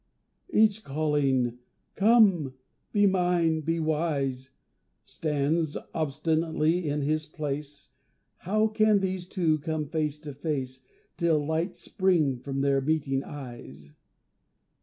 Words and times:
Each 0.49 0.83
calling, 0.83 1.59
"Come! 1.93 2.55
be 2.91 3.05
mine! 3.05 3.61
be 3.61 3.79
wise!" 3.79 4.49
Stands 5.03 5.77
obstinately 5.93 6.89
in 6.89 7.03
his 7.03 7.27
place, 7.27 7.91
How 8.37 8.65
can 8.65 9.01
these 9.01 9.27
two 9.27 9.59
come 9.59 9.85
face 9.85 10.17
to 10.21 10.33
face, 10.33 10.81
Till 11.17 11.45
light 11.45 11.77
spring 11.77 12.39
from 12.39 12.61
their 12.61 12.81
meeting 12.81 13.23
eyes? 13.23 13.91